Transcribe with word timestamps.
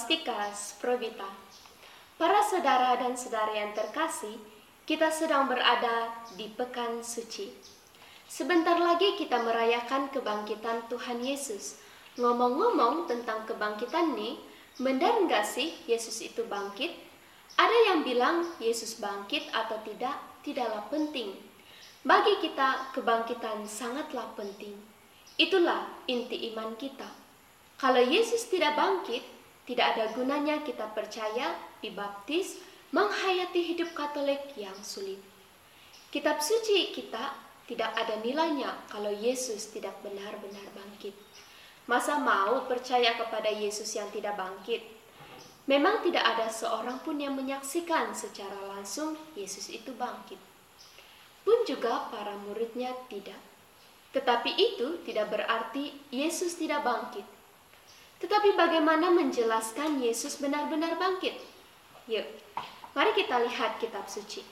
Suci 0.00 0.24
dalam 0.24 0.48
Stikas 0.48 0.80
Provita. 0.80 1.28
Para 2.16 2.40
saudara 2.40 2.96
dan 2.96 3.12
saudari 3.20 3.60
yang 3.60 3.76
terkasih, 3.76 4.40
kita 4.88 5.12
sedang 5.12 5.44
berada 5.44 6.08
di 6.40 6.48
Pekan 6.48 7.04
Suci. 7.04 7.52
Sebentar 8.24 8.80
lagi 8.80 9.20
kita 9.20 9.44
merayakan 9.44 10.08
kebangkitan 10.08 10.88
Tuhan 10.88 11.20
Yesus. 11.20 11.84
Ngomong-ngomong 12.16 13.12
tentang 13.12 13.44
kebangkitan 13.44 14.16
nih, 14.16 14.40
benar 14.80 15.20
nggak 15.28 15.44
sih 15.44 15.76
Yesus 15.84 16.24
itu 16.24 16.48
bangkit? 16.48 16.96
Ada 17.60 17.92
yang 17.92 18.00
bilang 18.00 18.48
Yesus 18.56 18.96
bangkit 19.04 19.52
atau 19.52 19.84
tidak, 19.84 20.16
tidaklah 20.40 20.88
penting. 20.88 21.36
Bagi 22.08 22.40
kita, 22.40 22.88
kebangkitan 22.96 23.68
sangatlah 23.68 24.32
penting. 24.32 24.80
Itulah 25.36 25.92
inti 26.08 26.48
iman 26.56 26.72
kita. 26.80 27.08
Kalau 27.76 28.00
Yesus 28.00 28.48
tidak 28.48 28.80
bangkit, 28.80 29.39
tidak 29.70 29.94
ada 29.94 30.10
gunanya 30.18 30.66
kita 30.66 30.90
percaya, 30.90 31.54
dibaptis, 31.78 32.58
menghayati 32.90 33.70
hidup 33.70 33.94
Katolik 33.94 34.58
yang 34.58 34.74
sulit. 34.82 35.22
Kitab 36.10 36.42
suci 36.42 36.90
kita 36.90 37.38
tidak 37.70 37.94
ada 37.94 38.18
nilainya 38.18 38.74
kalau 38.90 39.14
Yesus 39.14 39.70
tidak 39.70 39.94
benar-benar 40.02 40.66
bangkit. 40.74 41.14
Masa 41.86 42.18
mau 42.18 42.66
percaya 42.66 43.14
kepada 43.14 43.46
Yesus 43.46 43.94
yang 43.94 44.10
tidak 44.10 44.34
bangkit? 44.34 44.82
Memang 45.70 46.02
tidak 46.02 46.26
ada 46.26 46.50
seorang 46.50 46.98
pun 47.06 47.22
yang 47.22 47.38
menyaksikan 47.38 48.10
secara 48.10 48.58
langsung 48.74 49.14
Yesus 49.38 49.70
itu 49.70 49.94
bangkit. 49.94 50.42
Pun 51.46 51.62
juga 51.62 52.10
para 52.10 52.34
muridnya 52.42 52.90
tidak. 53.06 53.38
Tetapi 54.10 54.50
itu 54.50 54.98
tidak 55.06 55.30
berarti 55.30 55.94
Yesus 56.10 56.58
tidak 56.58 56.82
bangkit. 56.82 57.39
Tetapi 58.20 58.52
bagaimana 58.52 59.08
menjelaskan 59.08 60.04
Yesus 60.04 60.36
benar-benar 60.36 61.00
bangkit? 61.00 61.40
Yuk, 62.04 62.28
mari 62.92 63.16
kita 63.16 63.40
lihat 63.40 63.80
kitab 63.80 64.04
suci. 64.04 64.44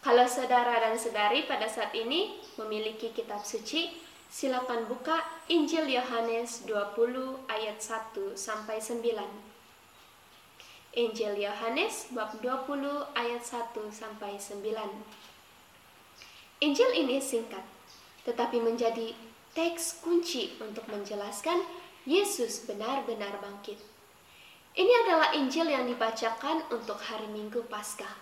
Kalau 0.00 0.24
saudara 0.24 0.80
dan 0.80 0.96
saudari 0.96 1.44
pada 1.44 1.68
saat 1.68 1.92
ini 1.92 2.38
memiliki 2.56 3.12
kitab 3.12 3.44
suci, 3.44 3.92
silakan 4.30 4.86
buka 4.86 5.20
Injil 5.50 5.90
Yohanes 5.90 6.64
20 6.64 7.50
ayat 7.50 7.82
1 7.82 8.38
sampai 8.38 8.78
9. 8.78 9.02
Injil 10.90 11.34
Yohanes 11.38 12.10
bab 12.14 12.38
20 12.38 13.10
ayat 13.14 13.42
1 13.42 13.74
sampai 13.90 14.38
9. 14.38 14.62
Injil 16.62 16.90
ini 16.94 17.18
singkat, 17.18 17.62
tetapi 18.22 18.58
menjadi 18.62 19.14
teks 19.54 20.02
kunci 20.02 20.54
untuk 20.62 20.86
menjelaskan 20.90 21.62
Yesus 22.08 22.64
benar-benar 22.64 23.36
bangkit. 23.44 23.76
Ini 24.72 24.92
adalah 25.04 25.36
Injil 25.36 25.68
yang 25.68 25.84
dibacakan 25.84 26.64
untuk 26.72 26.96
hari 26.96 27.28
Minggu 27.28 27.60
Paskah. 27.68 28.16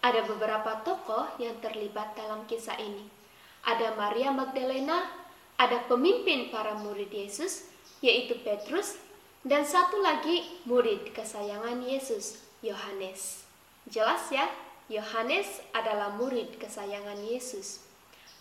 Ada 0.00 0.24
beberapa 0.24 0.80
tokoh 0.80 1.28
yang 1.36 1.60
terlibat 1.60 2.16
dalam 2.16 2.48
kisah 2.48 2.78
ini. 2.80 3.04
Ada 3.66 3.98
Maria 3.98 4.32
Magdalena, 4.32 5.04
ada 5.60 5.84
pemimpin 5.84 6.48
para 6.48 6.78
murid 6.80 7.12
Yesus, 7.12 7.68
yaitu 8.00 8.40
Petrus, 8.40 8.96
dan 9.44 9.68
satu 9.68 10.00
lagi 10.00 10.46
murid 10.64 11.12
kesayangan 11.12 11.84
Yesus, 11.84 12.40
Yohanes. 12.64 13.44
Jelas 13.90 14.32
ya, 14.32 14.48
Yohanes 14.88 15.60
adalah 15.76 16.16
murid 16.16 16.56
kesayangan 16.56 17.20
Yesus. 17.26 17.84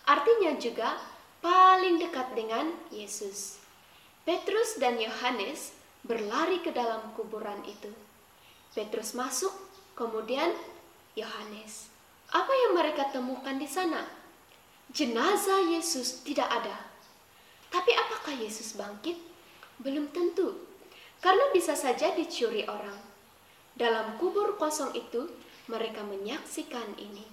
Artinya 0.08 0.56
juga 0.62 0.96
paling 1.44 1.98
dekat 2.00 2.32
dengan 2.38 2.72
Yesus. 2.94 3.65
Petrus 4.26 4.82
dan 4.82 4.98
Yohanes 4.98 5.78
berlari 6.02 6.58
ke 6.66 6.74
dalam 6.74 7.14
kuburan 7.14 7.62
itu. 7.62 7.94
Petrus 8.74 9.14
masuk, 9.14 9.54
kemudian 9.94 10.50
Yohanes. 11.14 11.94
Apa 12.34 12.50
yang 12.50 12.74
mereka 12.74 13.14
temukan 13.14 13.54
di 13.62 13.70
sana? 13.70 14.02
Jenazah 14.90 15.70
Yesus 15.70 16.26
tidak 16.26 16.50
ada. 16.50 16.74
Tapi 17.70 17.94
apakah 17.94 18.34
Yesus 18.34 18.74
bangkit? 18.74 19.14
Belum 19.78 20.10
tentu. 20.10 20.58
Karena 21.22 21.54
bisa 21.54 21.78
saja 21.78 22.10
dicuri 22.18 22.66
orang. 22.66 22.98
Dalam 23.78 24.18
kubur 24.18 24.58
kosong 24.58 24.98
itu, 24.98 25.30
mereka 25.70 26.02
menyaksikan 26.02 26.98
ini. 26.98 27.30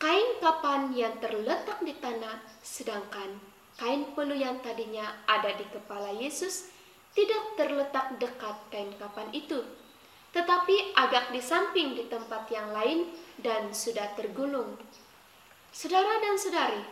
Kain 0.00 0.40
kapan 0.40 0.96
yang 0.96 1.12
terletak 1.20 1.84
di 1.84 1.92
tanah, 1.92 2.40
sedangkan 2.64 3.59
kain 3.80 4.12
pelu 4.12 4.36
yang 4.36 4.60
tadinya 4.60 5.24
ada 5.24 5.56
di 5.56 5.64
kepala 5.72 6.12
Yesus 6.12 6.68
tidak 7.16 7.56
terletak 7.56 8.20
dekat 8.20 8.56
kain 8.68 8.92
kapan 9.00 9.32
itu, 9.32 9.64
tetapi 10.36 10.92
agak 10.92 11.32
di 11.32 11.40
samping 11.40 11.96
di 11.96 12.04
tempat 12.06 12.44
yang 12.52 12.76
lain 12.76 13.08
dan 13.40 13.72
sudah 13.72 14.12
tergulung. 14.14 14.76
Saudara 15.72 16.20
dan 16.20 16.36
saudari, 16.36 16.84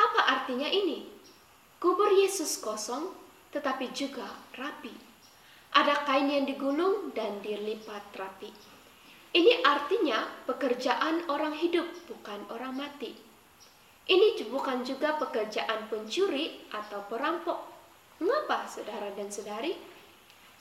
apa 0.00 0.20
artinya 0.40 0.66
ini? 0.66 1.12
Kubur 1.76 2.08
Yesus 2.08 2.56
kosong, 2.56 3.12
tetapi 3.52 3.92
juga 3.92 4.26
rapi. 4.56 4.96
Ada 5.76 6.08
kain 6.08 6.26
yang 6.26 6.48
digulung 6.48 7.12
dan 7.12 7.38
dilipat 7.44 8.16
rapi. 8.16 8.50
Ini 9.30 9.62
artinya 9.62 10.26
pekerjaan 10.50 11.30
orang 11.30 11.54
hidup, 11.54 11.86
bukan 12.10 12.42
orang 12.50 12.74
mati. 12.74 13.29
Ini 14.10 14.42
bukan 14.50 14.82
juga 14.82 15.14
pekerjaan 15.22 15.86
pencuri 15.86 16.66
atau 16.74 17.06
perampok. 17.06 17.62
Mengapa, 18.18 18.66
saudara 18.66 19.06
dan 19.14 19.30
saudari? 19.30 19.70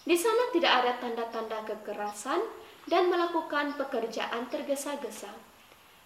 Di 0.05 0.13
sana 0.13 0.53
tidak 0.53 0.69
ada 0.69 0.91
tanda-tanda 1.01 1.65
kekerasan 1.65 2.45
dan 2.85 3.09
melakukan 3.09 3.73
pekerjaan 3.73 4.45
tergesa-gesa. 4.53 5.33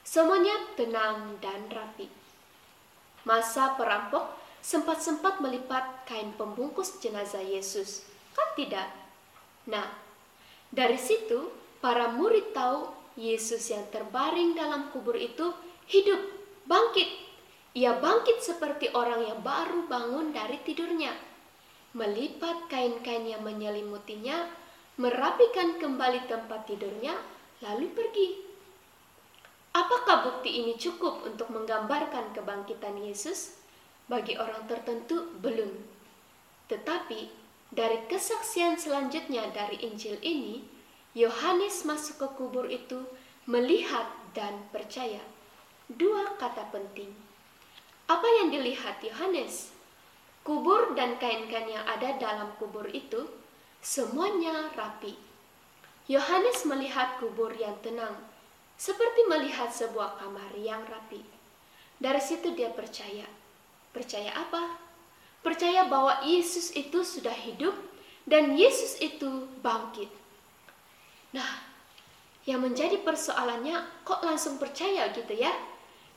Semuanya 0.07 0.55
tenang 0.79 1.35
dan 1.43 1.67
rapi. 1.67 2.07
Masa 3.27 3.75
perampok 3.75 4.39
sempat-sempat 4.63 5.43
melipat 5.43 6.07
kain 6.07 6.31
pembungkus 6.39 6.95
jenazah 7.03 7.43
Yesus. 7.43 8.07
Kan 8.31 8.55
tidak? 8.55 8.87
Nah, 9.67 9.99
dari 10.71 10.95
situ 10.95 11.51
para 11.83 12.07
murid 12.07 12.55
tahu 12.55 12.87
Yesus 13.19 13.67
yang 13.67 13.83
terbaring 13.91 14.55
dalam 14.55 14.91
kubur 14.95 15.19
itu 15.19 15.51
hidup, 15.91 16.19
bangkit 16.67 17.22
ia 17.73 17.97
bangkit 17.97 18.37
seperti 18.37 18.93
orang 18.93 19.25
yang 19.25 19.41
baru 19.41 19.89
bangun 19.89 20.29
dari 20.29 20.61
tidurnya, 20.61 21.09
melipat 21.97 22.69
kain-kain 22.69 23.25
yang 23.25 23.41
menyelimutinya, 23.41 24.45
merapikan 25.01 25.81
kembali 25.81 26.29
tempat 26.29 26.69
tidurnya, 26.69 27.17
lalu 27.65 27.89
pergi. 27.89 28.29
Apakah 29.73 30.21
bukti 30.21 30.61
ini 30.61 30.77
cukup 30.77 31.25
untuk 31.25 31.49
menggambarkan 31.49 32.37
kebangkitan 32.37 32.93
Yesus? 33.01 33.57
Bagi 34.05 34.37
orang 34.37 34.69
tertentu, 34.69 35.33
belum. 35.41 35.73
Tetapi 36.69 37.25
dari 37.73 38.05
kesaksian 38.05 38.77
selanjutnya 38.77 39.49
dari 39.49 39.81
Injil 39.81 40.21
ini, 40.21 40.61
Yohanes 41.17 41.89
masuk 41.89 42.21
ke 42.21 42.27
kubur 42.37 42.69
itu, 42.69 43.01
melihat 43.49 44.05
dan 44.37 44.61
percaya. 44.69 45.25
Dua 45.89 46.37
kata 46.37 46.69
penting 46.69 47.32
apa 48.13 48.27
yang 48.41 48.53
dilihat 48.53 49.01
Yohanes? 49.01 49.73
Kubur 50.45 50.93
dan 50.93 51.17
kain-kain 51.17 51.65
yang 51.65 51.81
ada 51.89 52.13
dalam 52.21 52.53
kubur 52.61 52.85
itu 52.93 53.25
semuanya 53.81 54.69
rapi. 54.77 55.17
Yohanes 56.05 56.67
melihat 56.67 57.17
kubur 57.17 57.49
yang 57.57 57.73
tenang, 57.81 58.13
seperti 58.77 59.25
melihat 59.25 59.73
sebuah 59.73 60.19
kamar 60.21 60.51
yang 60.59 60.83
rapi. 60.85 61.25
Dari 61.97 62.21
situ 62.21 62.53
dia 62.53 62.69
percaya. 62.69 63.25
Percaya 63.95 64.35
apa? 64.35 64.77
Percaya 65.41 65.87
bahwa 65.87 66.21
Yesus 66.21 66.75
itu 66.75 67.01
sudah 67.01 67.33
hidup 67.33 67.73
dan 68.29 68.53
Yesus 68.53 68.99
itu 69.01 69.47
bangkit. 69.63 70.11
Nah, 71.33 71.65
yang 72.43 72.61
menjadi 72.61 72.99
persoalannya 73.01 74.03
kok 74.03 74.21
langsung 74.21 74.59
percaya 74.59 75.09
gitu 75.15 75.33
ya? 75.33 75.55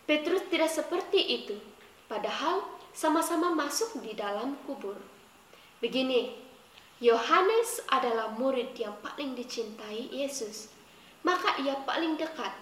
Petrus 0.04 0.42
tidak 0.50 0.70
seperti 0.70 1.22
itu 1.42 1.75
padahal 2.06 2.64
sama-sama 2.96 3.52
masuk 3.52 4.00
di 4.00 4.16
dalam 4.16 4.56
kubur. 4.64 4.96
Begini, 5.84 6.32
Yohanes 6.96 7.84
adalah 7.92 8.32
murid 8.32 8.72
yang 8.80 8.96
paling 9.04 9.36
dicintai 9.36 10.08
Yesus, 10.08 10.72
maka 11.20 11.60
ia 11.60 11.76
paling 11.84 12.16
dekat. 12.16 12.56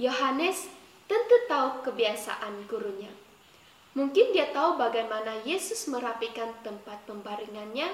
Yohanes 0.00 0.72
tentu 1.04 1.36
tahu 1.44 1.84
kebiasaan 1.84 2.64
gurunya. 2.64 3.12
Mungkin 3.92 4.32
dia 4.32 4.48
tahu 4.48 4.80
bagaimana 4.80 5.44
Yesus 5.44 5.84
merapikan 5.92 6.48
tempat 6.64 7.04
pembaringannya 7.04 7.92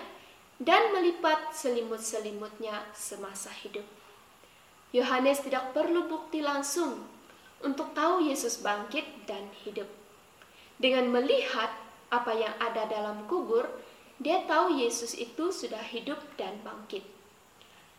dan 0.63 0.95
melipat 0.95 1.51
selimut-selimutnya 1.51 2.87
semasa 2.95 3.51
hidup. 3.51 3.83
Yohanes 4.95 5.43
tidak 5.43 5.75
perlu 5.75 6.07
bukti 6.07 6.39
langsung 6.39 7.03
untuk 7.59 7.91
tahu 7.91 8.23
Yesus 8.23 8.63
bangkit 8.63 9.27
dan 9.27 9.51
hidup. 9.67 9.91
Dengan 10.79 11.11
melihat 11.11 11.75
apa 12.09 12.33
yang 12.33 12.55
ada 12.63 12.87
dalam 12.87 13.27
kubur, 13.27 13.67
dia 14.23 14.47
tahu 14.47 14.79
Yesus 14.79 15.15
itu 15.19 15.51
sudah 15.51 15.83
hidup 15.83 16.19
dan 16.39 16.59
bangkit. 16.63 17.03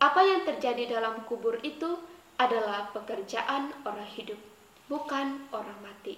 Apa 0.00 0.24
yang 0.24 0.48
terjadi 0.48 0.96
dalam 0.96 1.28
kubur 1.28 1.60
itu 1.60 2.00
adalah 2.40 2.88
pekerjaan 2.96 3.68
orang 3.84 4.08
hidup, 4.16 4.40
bukan 4.88 5.44
orang 5.52 5.76
mati. 5.84 6.16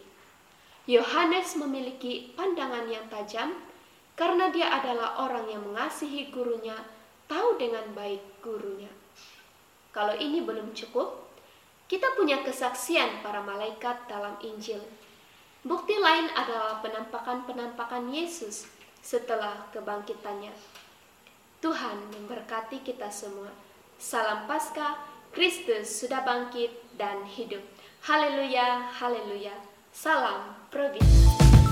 Yohanes 0.87 1.59
memiliki 1.59 2.31
pandangan 2.39 2.87
yang 2.87 3.07
tajam 3.11 3.59
karena 4.15 4.55
dia 4.55 4.71
adalah 4.71 5.19
orang 5.23 5.51
yang 5.51 5.63
mengasihi 5.67 6.31
gurunya, 6.31 6.79
tahu 7.27 7.59
dengan 7.59 7.91
baik 7.95 8.23
gurunya. 8.43 8.91
Kalau 9.91 10.15
ini 10.15 10.43
belum 10.43 10.75
cukup, 10.75 11.27
kita 11.91 12.15
punya 12.15 12.41
kesaksian 12.47 13.21
para 13.23 13.43
malaikat 13.43 14.07
dalam 14.07 14.39
Injil. 14.43 14.81
Bukti 15.63 15.95
lain 15.95 16.27
adalah 16.35 16.83
penampakan-penampakan 16.83 18.11
Yesus 18.11 18.67
setelah 18.99 19.71
kebangkitannya. 19.71 20.51
Tuhan 21.63 22.11
memberkati 22.11 22.83
kita 22.83 23.07
semua. 23.07 23.47
Salam 23.95 24.51
Paskah, 24.51 24.99
Kristus 25.31 26.03
sudah 26.03 26.27
bangkit 26.27 26.99
dan 26.99 27.23
hidup. 27.31 27.63
Haleluya, 28.03 28.91
haleluya. 28.91 29.55
Salam 29.95 30.51
Providence. 30.67 31.72